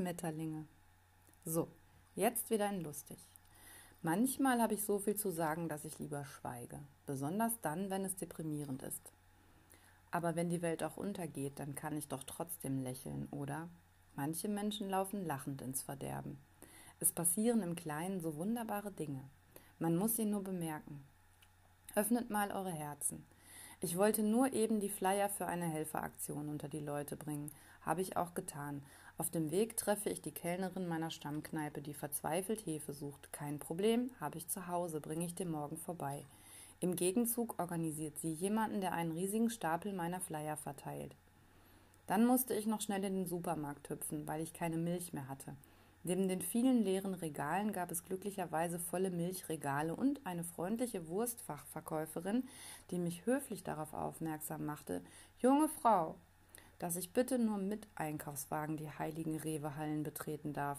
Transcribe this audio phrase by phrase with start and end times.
[0.00, 0.64] Schmetterlinge.
[1.44, 1.68] So,
[2.14, 3.18] jetzt wieder ein lustig.
[4.00, 8.16] Manchmal habe ich so viel zu sagen, dass ich lieber schweige, besonders dann, wenn es
[8.16, 9.12] deprimierend ist.
[10.10, 13.68] Aber wenn die Welt auch untergeht, dann kann ich doch trotzdem lächeln, oder?
[14.16, 16.38] Manche Menschen laufen lachend ins Verderben.
[16.98, 19.22] Es passieren im Kleinen so wunderbare Dinge.
[19.78, 21.04] Man muss sie nur bemerken.
[21.94, 23.26] Öffnet mal eure Herzen.
[23.82, 27.50] Ich wollte nur eben die Flyer für eine Helferaktion unter die Leute bringen.
[27.80, 28.82] Habe ich auch getan.
[29.16, 33.32] Auf dem Weg treffe ich die Kellnerin meiner Stammkneipe, die verzweifelt Hefe sucht.
[33.32, 36.26] Kein Problem, habe ich zu Hause, bringe ich dir morgen vorbei.
[36.80, 41.16] Im Gegenzug organisiert sie jemanden, der einen riesigen Stapel meiner Flyer verteilt.
[42.06, 45.54] Dann musste ich noch schnell in den Supermarkt hüpfen, weil ich keine Milch mehr hatte.
[46.02, 52.48] Neben den vielen leeren Regalen gab es glücklicherweise volle Milchregale und eine freundliche Wurstfachverkäuferin,
[52.90, 55.02] die mich höflich darauf aufmerksam machte,
[55.40, 56.14] junge Frau,
[56.78, 60.78] dass ich bitte nur mit Einkaufswagen die heiligen Rewehallen betreten darf.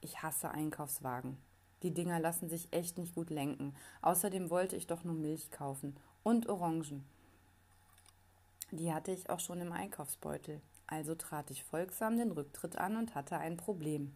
[0.00, 1.36] Ich hasse Einkaufswagen.
[1.84, 3.74] Die Dinger lassen sich echt nicht gut lenken.
[4.02, 7.04] Außerdem wollte ich doch nur Milch kaufen und Orangen.
[8.72, 10.60] Die hatte ich auch schon im Einkaufsbeutel.
[10.88, 14.12] Also trat ich folgsam den Rücktritt an und hatte ein Problem.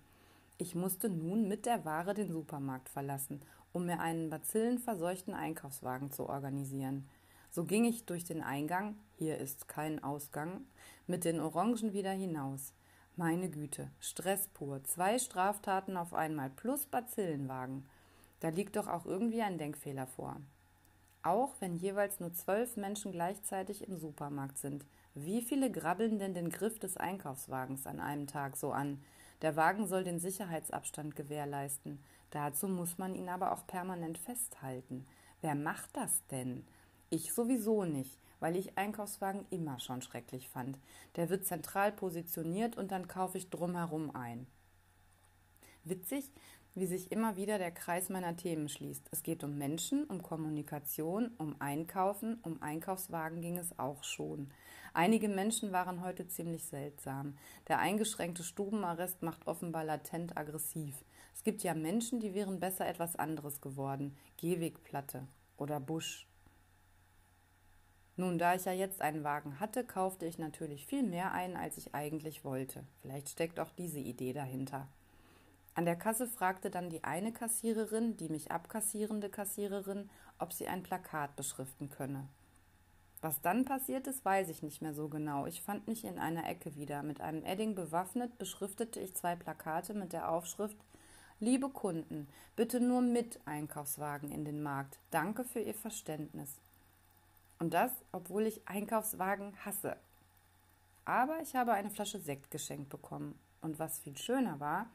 [0.57, 3.41] Ich musste nun mit der Ware den Supermarkt verlassen,
[3.73, 7.09] um mir einen bazillenverseuchten Einkaufswagen zu organisieren.
[7.51, 10.65] So ging ich durch den Eingang, hier ist kein Ausgang,
[11.09, 12.73] mit den Orangen wieder hinaus.
[13.17, 17.85] Meine Güte, Stress pur, zwei Straftaten auf einmal plus Bazillenwagen.
[18.39, 20.41] Da liegt doch auch irgendwie ein Denkfehler vor.
[21.25, 26.51] Auch wenn jeweils nur zwölf Menschen gleichzeitig im Supermarkt sind, wie viele grabbeln denn den
[26.51, 29.01] Griff des Einkaufswagens an einem Tag so an?
[29.43, 31.99] Der Wagen soll den Sicherheitsabstand gewährleisten.
[32.31, 35.07] Dazu muss man ihn aber auch permanent festhalten.
[35.41, 36.65] Wer macht das denn?
[37.11, 40.79] Ich sowieso nicht, weil ich Einkaufswagen immer schon schrecklich fand.
[41.17, 44.47] Der wird zentral positioniert und dann kaufe ich drumherum ein.
[45.85, 46.33] Witzig,
[46.75, 49.07] wie sich immer wieder der Kreis meiner Themen schließt.
[49.13, 54.51] Es geht um Menschen, um Kommunikation, um Einkaufen, um Einkaufswagen ging es auch schon.
[54.95, 57.37] Einige Menschen waren heute ziemlich seltsam.
[57.69, 61.05] Der eingeschränkte Stubenarrest macht offenbar latent aggressiv.
[61.35, 64.17] Es gibt ja Menschen, die wären besser etwas anderes geworden.
[64.39, 65.27] Gehwegplatte
[65.59, 66.27] oder Busch.
[68.17, 71.77] Nun, da ich ja jetzt einen Wagen hatte, kaufte ich natürlich viel mehr ein, als
[71.77, 72.85] ich eigentlich wollte.
[73.03, 74.89] Vielleicht steckt auch diese Idee dahinter.
[75.75, 80.09] An der Kasse fragte dann die eine Kassiererin, die mich abkassierende Kassiererin,
[80.39, 82.29] ob sie ein Plakat beschriften könne.
[83.21, 85.47] Was dann passiert ist, weiß ich nicht mehr so genau.
[85.47, 87.03] Ich fand mich in einer Ecke wieder.
[87.03, 90.77] Mit einem Edding bewaffnet beschriftete ich zwei Plakate mit der Aufschrift
[91.41, 94.99] Liebe Kunden, bitte nur mit Einkaufswagen in den Markt.
[95.11, 96.61] Danke für Ihr Verständnis.
[97.59, 99.97] Und das, obwohl ich Einkaufswagen hasse.
[101.05, 103.39] Aber ich habe eine Flasche Sekt geschenkt bekommen.
[103.63, 104.87] Und was viel schöner war,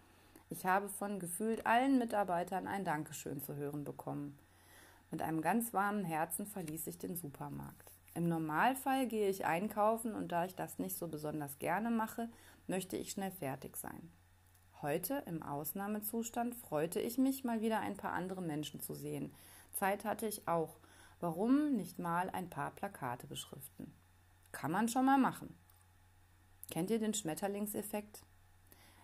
[0.49, 4.37] ich habe von gefühlt allen Mitarbeitern ein Dankeschön zu hören bekommen.
[5.11, 7.91] Mit einem ganz warmen Herzen verließ ich den Supermarkt.
[8.15, 12.29] Im Normalfall gehe ich einkaufen und da ich das nicht so besonders gerne mache,
[12.67, 14.11] möchte ich schnell fertig sein.
[14.81, 19.33] Heute, im Ausnahmezustand, freute ich mich, mal wieder ein paar andere Menschen zu sehen.
[19.73, 20.77] Zeit hatte ich auch.
[21.19, 23.93] Warum nicht mal ein paar Plakate beschriften?
[24.51, 25.55] Kann man schon mal machen.
[26.71, 28.23] Kennt ihr den Schmetterlingseffekt?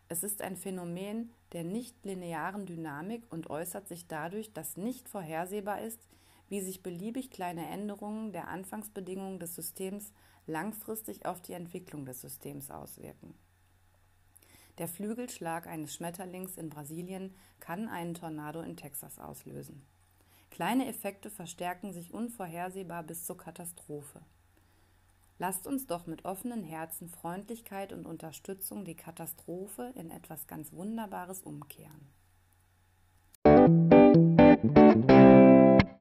[0.08, 6.00] Es ist ein Phänomen der nicht-linearen Dynamik und äußert sich dadurch, dass nicht vorhersehbar ist,
[6.48, 10.12] wie sich beliebig kleine Änderungen der Anfangsbedingungen des Systems
[10.46, 13.34] langfristig auf die Entwicklung des Systems auswirken.
[14.78, 19.86] Der Flügelschlag eines Schmetterlings in Brasilien kann einen Tornado in Texas auslösen.
[20.52, 24.22] Kleine Effekte verstärken sich unvorhersehbar bis zur Katastrophe.
[25.38, 31.42] Lasst uns doch mit offenen Herzen, Freundlichkeit und Unterstützung die Katastrophe in etwas ganz Wunderbares
[31.42, 32.08] umkehren.